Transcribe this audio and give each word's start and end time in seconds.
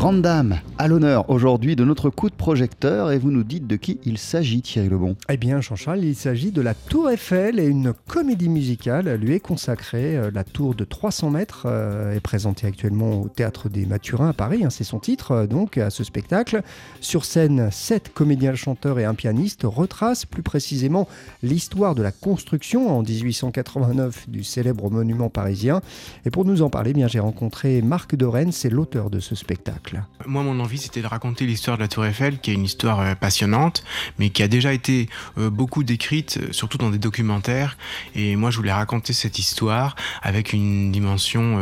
grande 0.00 0.22
dame 0.22 0.60
à 0.78 0.88
l'honneur 0.88 1.28
aujourd'hui 1.28 1.76
de 1.76 1.84
notre 1.84 2.08
coup 2.08 2.30
de 2.30 2.34
projecteur 2.34 3.12
et 3.12 3.18
vous 3.18 3.30
nous 3.30 3.44
dites 3.44 3.66
de 3.66 3.76
qui 3.76 4.00
il 4.06 4.16
s'agit 4.16 4.62
Thierry 4.62 4.88
Lebon. 4.88 5.14
Eh 5.28 5.36
bien 5.36 5.60
Jean-Charles, 5.60 6.02
il 6.02 6.16
s'agit 6.16 6.52
de 6.52 6.62
la 6.62 6.72
Tour 6.72 7.10
Eiffel 7.10 7.60
et 7.60 7.66
une 7.66 7.92
comédie 8.08 8.48
musicale 8.48 9.16
lui 9.16 9.34
est 9.34 9.40
consacrée. 9.40 10.16
Euh, 10.16 10.30
la 10.32 10.42
tour 10.42 10.74
de 10.74 10.84
300 10.84 11.28
mètres 11.28 11.64
euh, 11.66 12.14
est 12.14 12.20
présentée 12.20 12.66
actuellement 12.66 13.20
au 13.20 13.28
Théâtre 13.28 13.68
des 13.68 13.84
Mathurins 13.84 14.30
à 14.30 14.32
Paris, 14.32 14.64
hein, 14.64 14.70
c'est 14.70 14.84
son 14.84 15.00
titre 15.00 15.32
euh, 15.32 15.46
donc 15.46 15.76
à 15.76 15.90
ce 15.90 16.02
spectacle. 16.02 16.62
Sur 17.02 17.26
scène, 17.26 17.68
sept 17.70 18.10
comédiens 18.14 18.54
chanteurs 18.54 18.98
et 19.00 19.04
un 19.04 19.12
pianiste 19.12 19.64
retracent 19.64 20.24
plus 20.24 20.42
précisément 20.42 21.08
l'histoire 21.42 21.94
de 21.94 22.02
la 22.02 22.10
construction 22.10 22.88
en 22.88 23.02
1889 23.02 24.30
du 24.30 24.44
célèbre 24.44 24.90
monument 24.90 25.28
parisien. 25.28 25.82
Et 26.24 26.30
pour 26.30 26.46
nous 26.46 26.62
en 26.62 26.70
parler, 26.70 26.92
eh 26.92 26.94
bien 26.94 27.06
j'ai 27.06 27.20
rencontré 27.20 27.82
Marc 27.82 28.16
Dorène, 28.16 28.50
c'est 28.50 28.70
l'auteur 28.70 29.10
de 29.10 29.20
ce 29.20 29.34
spectacle. 29.34 29.89
Moi, 30.26 30.42
mon 30.42 30.60
envie, 30.60 30.78
c'était 30.78 31.02
de 31.02 31.06
raconter 31.06 31.46
l'histoire 31.46 31.76
de 31.76 31.82
la 31.82 31.88
Tour 31.88 32.04
Eiffel, 32.04 32.38
qui 32.38 32.50
est 32.50 32.54
une 32.54 32.64
histoire 32.64 33.00
euh, 33.00 33.14
passionnante, 33.14 33.84
mais 34.18 34.30
qui 34.30 34.42
a 34.42 34.48
déjà 34.48 34.72
été 34.72 35.08
euh, 35.38 35.50
beaucoup 35.50 35.82
décrite, 35.82 36.38
euh, 36.40 36.52
surtout 36.52 36.78
dans 36.78 36.90
des 36.90 36.98
documentaires. 36.98 37.76
Et 38.14 38.36
moi, 38.36 38.50
je 38.50 38.56
voulais 38.56 38.72
raconter 38.72 39.12
cette 39.12 39.38
histoire 39.38 39.96
avec 40.22 40.52
une 40.52 40.92
dimension 40.92 41.60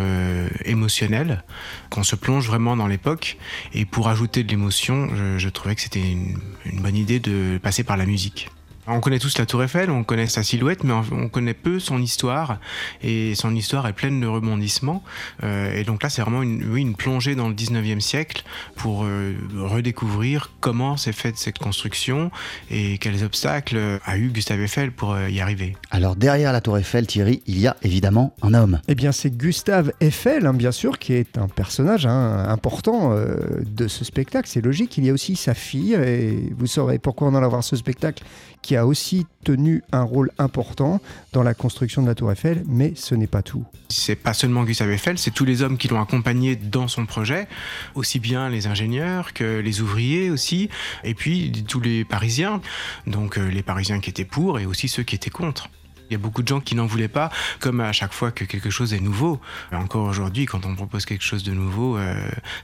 émotionnelle, 0.65 1.45
qu'on 1.91 2.03
se 2.03 2.17
plonge 2.17 2.47
vraiment 2.47 2.77
dans 2.77 2.87
l'époque. 2.87 3.39
Et 3.73 3.85
pour 3.85 4.09
ajouter 4.09 4.45
de 4.45 4.51
l'émotion, 4.51 5.09
je, 5.39 5.49
trouvais 5.49 5.75
que 5.75 5.81
c'était 5.81 6.01
une 6.01 6.81
bonne 6.81 6.97
idée 6.97 7.21
de 7.21 7.59
passer 7.63 7.85
par 7.85 7.97
la 7.97 8.07
musique. 8.07 8.49
On 8.91 9.01
connaît 9.01 9.19
tous 9.19 9.37
la 9.37 9.45
Tour 9.45 9.63
Eiffel, 9.63 9.91
on 9.91 10.03
connaît 10.03 10.29
sa 10.29 10.43
silhouette, 10.43 10.83
mais 10.83 10.95
on 10.95 11.29
connaît 11.29 11.53
peu 11.53 11.79
son 11.79 12.01
histoire. 12.01 12.59
Et 13.03 13.35
son 13.35 13.55
histoire 13.55 13.87
est 13.87 13.93
pleine 13.93 14.19
de 14.19 14.27
rebondissements. 14.27 15.03
Euh, 15.43 15.75
et 15.75 15.85
donc 15.85 16.03
là, 16.03 16.09
c'est 16.09 16.23
vraiment 16.23 16.43
une, 16.43 16.65
oui, 16.65 16.81
une 16.81 16.95
plongée 16.95 17.35
dans 17.35 17.49
le 17.49 17.55
19e 17.55 18.01
siècle 18.01 18.45
pour 18.77 19.05
euh, 19.05 19.35
redécouvrir 19.59 20.53
comment 20.61 20.97
s'est 20.97 21.13
faite 21.13 21.37
cette 21.37 21.59
construction 21.59 22.31
et 22.71 22.97
quels 22.97 23.25
obstacles 23.25 24.01
a 24.07 24.17
eu 24.17 24.29
Gustave 24.31 24.63
Eiffel 24.63 24.91
pour 24.91 25.13
euh, 25.13 25.29
y 25.29 25.43
arriver. 25.43 25.77
Alors 25.91 26.17
derrière 26.17 26.55
la 26.55 26.63
Tour 26.63 26.79
Eiffel, 26.79 27.07
Thierry, 27.07 27.43
il 27.47 27.59
y 27.59 27.67
a 27.67 27.77
évidemment 27.83 28.35
un 28.41 28.55
homme. 28.55 28.81
Eh 28.89 28.95
bien, 28.95 29.13
c'est 29.13 29.37
Gustave 29.37 29.93
Eiffel, 30.01 30.47
hein, 30.47 30.55
bien 30.55 30.73
sûr, 30.73 30.99
qui 30.99 31.13
est 31.13 31.37
un 31.37 31.49
personnage 31.49 32.07
hein, 32.07 32.47
important 32.49 33.15
de 33.61 33.89
ce 33.89 34.05
spectacle. 34.05 34.49
C'est 34.49 34.65
logique. 34.65 34.97
Il 34.97 35.05
y 35.05 35.11
a 35.11 35.13
aussi 35.13 35.37
sa 35.37 35.53
fille, 35.53 35.93
et 35.93 36.55
vous 36.57 36.67
saurez 36.67 36.99
pourquoi 36.99 37.29
on 37.29 37.35
en 37.35 37.43
a 37.43 37.49
voir 37.49 37.63
ce 37.63 37.77
spectacle 37.77 38.25
qui 38.63 38.77
a 38.77 38.78
aussi 38.87 39.27
tenu 39.45 39.83
un 39.93 40.03
rôle 40.03 40.31
important 40.39 41.01
dans 41.33 41.43
la 41.43 41.55
construction 41.55 42.03
de 42.03 42.09
la 42.09 42.15
Tour 42.15 42.33
Eiffel, 42.33 42.65
mais 42.67 42.93
ce 42.97 43.15
n'est 43.15 43.27
pas 43.27 43.43
tout. 43.43 43.65
C'est 43.89 44.17
pas 44.17 44.35
seulement 44.35 44.65
Gustave 44.65 44.91
Eiffel, 44.91 45.19
c'est 45.19 45.31
tous 45.31 45.45
les 45.45 45.63
hommes 45.63 45.79
qui 45.79 45.89
l'ont 45.89 46.01
accompagné 46.01 46.57
dans 46.57 46.89
son 46.89 47.07
projet, 47.07 47.49
aussi 47.95 48.19
bien 48.19 48.49
les 48.49 48.67
ingénieurs 48.67 49.33
que 49.33 49.61
les 49.61 49.81
ouvriers 49.81 50.31
aussi, 50.31 50.69
et 51.05 51.15
puis 51.15 51.65
tous 51.67 51.81
les 51.81 52.05
Parisiens, 52.05 52.61
donc 53.07 53.39
euh, 53.39 53.49
les 53.49 53.63
Parisiens 53.63 54.01
qui 54.01 54.11
étaient 54.11 54.25
pour 54.25 54.59
et 54.59 54.67
aussi 54.67 54.89
ceux 54.89 55.03
qui 55.03 55.15
étaient 55.15 55.31
contre. 55.31 55.69
Il 56.11 56.13
y 56.13 56.15
a 56.15 56.19
beaucoup 56.19 56.43
de 56.43 56.49
gens 56.49 56.61
qui 56.61 56.75
n'en 56.75 56.87
voulaient 56.87 57.09
pas, 57.09 57.31
comme 57.61 57.81
à 57.81 57.93
chaque 57.93 58.13
fois 58.13 58.31
que 58.31 58.45
quelque 58.45 58.71
chose 58.71 58.95
est 58.95 59.01
nouveau. 59.01 59.41
Encore 59.73 60.07
aujourd'hui, 60.07 60.47
quand 60.47 60.65
on 60.65 60.75
propose 60.75 61.05
quelque 61.05 61.25
chose 61.25 61.43
de 61.43 61.53
nouveau, 61.53 61.99
euh, 61.99 62.15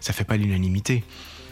ça 0.00 0.12
fait 0.12 0.24
pas 0.24 0.36
l'unanimité. 0.38 1.04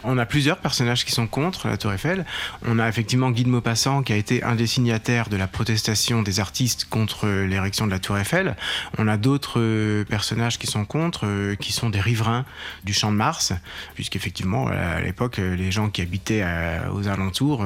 On 0.03 0.17
a 0.17 0.25
plusieurs 0.25 0.57
personnages 0.57 1.05
qui 1.05 1.11
sont 1.11 1.27
contre 1.27 1.67
la 1.67 1.77
Tour 1.77 1.93
Eiffel. 1.93 2.25
On 2.65 2.79
a 2.79 2.89
effectivement 2.89 3.31
Guy 3.31 3.43
de 3.43 3.49
Maupassant 3.49 4.03
qui 4.03 4.13
a 4.13 4.17
été 4.17 4.43
un 4.43 4.55
des 4.55 4.67
signataires 4.67 5.29
de 5.29 5.37
la 5.37 5.47
protestation 5.47 6.21
des 6.21 6.39
artistes 6.39 6.85
contre 6.85 7.27
l'érection 7.27 7.85
de 7.85 7.91
la 7.91 7.99
Tour 7.99 8.17
Eiffel. 8.17 8.55
On 8.97 9.07
a 9.07 9.17
d'autres 9.17 9.59
euh, 9.59 10.03
personnages 10.03 10.59
qui 10.59 10.67
sont 10.67 10.85
contre, 10.85 11.25
euh, 11.25 11.55
qui 11.55 11.71
sont 11.71 11.89
des 11.89 12.01
riverains 12.01 12.45
du 12.83 12.93
Champ 12.93 13.11
de 13.11 13.17
Mars, 13.17 13.53
puisqu'effectivement, 13.95 14.67
à 14.67 14.99
l'époque, 15.01 15.37
les 15.37 15.71
gens 15.71 15.89
qui 15.89 16.01
habitaient 16.01 16.45
aux 16.93 17.07
alentours 17.07 17.65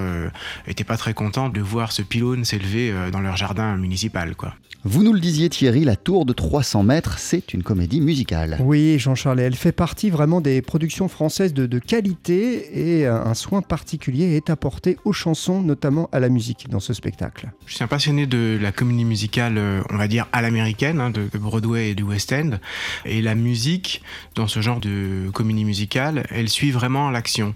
n'étaient 0.67 0.83
pas 0.83 0.97
très 0.97 1.13
contents 1.13 1.49
de 1.49 1.61
voir 1.61 1.91
ce 1.91 2.01
pylône 2.01 2.45
s'élever 2.45 2.93
dans 3.11 3.19
leur 3.19 3.37
jardin 3.37 3.75
municipal. 3.77 4.35
Quoi. 4.35 4.53
Vous 4.83 5.03
nous 5.03 5.11
le 5.11 5.19
disiez 5.19 5.49
Thierry, 5.49 5.83
la 5.83 5.95
Tour 5.95 6.25
de 6.25 6.33
300 6.33 6.83
mètres, 6.83 7.17
c'est 7.19 7.53
une 7.53 7.63
comédie 7.63 7.99
musicale. 7.99 8.57
Oui, 8.61 8.97
Jean-Charles, 8.99 9.39
elle 9.39 9.55
fait 9.55 9.71
partie 9.71 10.09
vraiment 10.09 10.39
des 10.39 10.61
productions 10.61 11.07
françaises 11.07 11.53
de, 11.53 11.65
de 11.65 11.79
qualité 11.79 12.26
et 12.33 13.05
un 13.05 13.33
soin 13.33 13.61
particulier 13.61 14.35
est 14.35 14.49
apporté 14.49 14.97
aux 15.05 15.13
chansons, 15.13 15.61
notamment 15.61 16.09
à 16.11 16.19
la 16.19 16.29
musique 16.29 16.69
dans 16.69 16.79
ce 16.79 16.93
spectacle. 16.93 17.51
Je 17.65 17.75
suis 17.75 17.83
un 17.83 17.87
passionné 17.87 18.27
de 18.27 18.57
la 18.61 18.71
comédie 18.71 19.05
musicale, 19.05 19.57
euh, 19.57 19.81
on 19.89 19.97
va 19.97 20.07
dire 20.07 20.27
à 20.31 20.41
l'américaine, 20.41 20.99
hein, 20.99 21.09
de 21.09 21.29
Broadway 21.37 21.89
et 21.89 21.95
du 21.95 22.03
West 22.03 22.33
End. 22.33 22.59
Et 23.05 23.21
la 23.21 23.35
musique, 23.35 24.01
dans 24.35 24.47
ce 24.47 24.61
genre 24.61 24.79
de 24.79 25.29
comédie 25.33 25.65
musicale, 25.65 26.25
elle 26.29 26.49
suit 26.49 26.71
vraiment 26.71 27.09
l'action. 27.09 27.55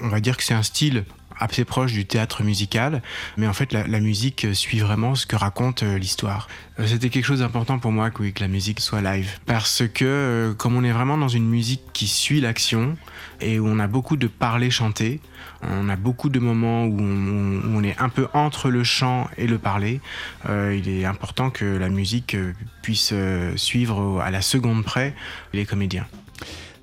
On 0.00 0.08
va 0.08 0.20
dire 0.20 0.36
que 0.36 0.42
c'est 0.42 0.54
un 0.54 0.62
style 0.62 1.04
assez 1.42 1.64
proche 1.64 1.92
du 1.92 2.06
théâtre 2.06 2.42
musical, 2.42 3.02
mais 3.36 3.46
en 3.46 3.52
fait 3.52 3.72
la, 3.72 4.00
musique 4.00 4.46
suit 4.54 4.78
vraiment 4.78 5.14
ce 5.14 5.26
que 5.26 5.36
raconte 5.36 5.82
euh, 5.82 5.98
l'histoire. 5.98 6.48
Euh, 6.78 6.86
c'était 6.86 7.08
quelque 7.08 7.24
chose 7.24 7.40
d'important 7.40 7.78
pour 7.78 7.92
moi 7.92 8.10
que, 8.10 8.22
la 8.40 8.48
musique 8.48 8.80
soit 8.80 9.02
live, 9.02 9.38
parce 9.46 9.82
que 9.92 10.04
euh, 10.04 10.54
comme 10.54 10.76
on 10.76 10.84
est 10.84 10.92
vraiment 10.92 11.18
dans 11.18 11.28
une 11.28 11.48
musique 11.48 11.82
qui 11.92 12.06
suit 12.06 12.40
l'action 12.40 12.96
et 13.40 13.58
où 13.58 13.66
on 13.66 13.78
a 13.78 13.86
beaucoup 13.86 14.16
de 14.16 14.28
parler 14.28 14.70
chanter, 14.70 15.20
on 15.62 15.88
a 15.88 15.96
beaucoup 15.96 16.28
de 16.28 16.38
moments 16.38 16.84
où 16.84 17.00
on, 17.00 17.82
est 17.84 17.98
un 17.98 18.08
peu 18.08 18.28
entre 18.32 18.70
le 18.70 18.84
chant 18.84 19.28
et 19.36 19.46
le 19.46 19.58
parler, 19.58 20.00
il 20.48 20.88
est 20.88 21.04
important 21.04 21.50
que 21.50 21.64
la 21.64 21.88
musique 21.88 22.36
puisse 22.82 23.14
suivre 23.56 24.20
à 24.20 24.30
la 24.30 24.42
seconde 24.42 24.84
près 24.84 25.14
les 25.52 25.64
comédiens. 25.64 26.06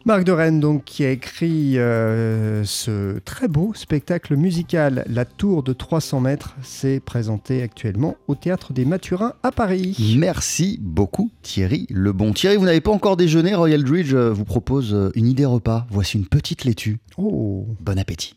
Marc 0.06 0.24
de 0.24 0.32
Rennes, 0.32 0.60
donc, 0.60 0.86
qui 0.86 1.04
a 1.04 1.12
écrit 1.12 1.78
euh, 1.78 2.64
ce 2.64 3.20
très 3.20 3.48
beau 3.48 3.74
spectacle 3.74 4.36
musical 4.36 5.04
La 5.08 5.26
Tour 5.26 5.62
de 5.64 5.74
300 5.74 6.22
mètres, 6.22 6.56
s'est 6.64 7.00
présenté 7.00 7.62
actuellement 7.62 8.16
au 8.28 8.36
Théâtre 8.36 8.74
des 8.74 8.86
Mathurins 8.86 9.34
à 9.44 9.52
Paris. 9.52 10.16
Merci 10.18 10.80
beaucoup 10.82 11.32
Thierry 11.42 11.86
Lebon. 11.90 12.34
Thierry, 12.34 12.58
vous 12.58 12.66
n'avez 12.66 12.82
pas 12.82 12.92
encore 12.92 13.18
déjeuné, 13.18 13.56
Royal 13.56 13.84
Dridge 13.84 14.14
vous 14.14 14.46
propose 14.46 15.12
une 15.16 15.28
idée 15.28 15.46
repas. 15.46 15.86
Voici 15.90 16.18
une 16.18 16.28
petite 16.28 16.64
laitue. 16.64 17.00
Oh 17.18 17.68
Bon 17.82 17.98
appétit. 18.00 18.28